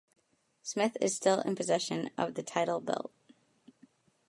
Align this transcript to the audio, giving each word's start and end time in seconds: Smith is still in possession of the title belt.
Smith 0.63 0.97
is 0.99 1.15
still 1.15 1.41
in 1.41 1.55
possession 1.55 2.09
of 2.17 2.33
the 2.33 2.41
title 2.41 2.79
belt. 2.81 3.13